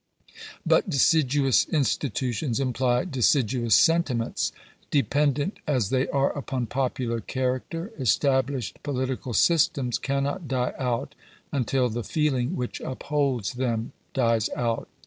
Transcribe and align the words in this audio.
But 0.65 0.89
deciduous 0.89 1.67
institutions 1.67 2.59
imply 2.59 3.05
deciduous 3.05 3.75
sentiments. 3.75 4.51
De, 4.89 5.03
pendent 5.03 5.59
as 5.67 5.91
they 5.91 6.07
are 6.07 6.35
upon 6.35 6.65
popular 6.65 7.19
character, 7.19 7.91
established 7.99 8.81
poli 8.81 9.05
tical 9.05 9.35
systems 9.35 9.99
cannot 9.99 10.47
die 10.47 10.73
out 10.79 11.13
until 11.51 11.87
the 11.87 12.03
feeling 12.03 12.55
which 12.55 12.79
upholds 12.81 13.53
them 13.53 13.91
dies 14.15 14.49
out. 14.55 14.89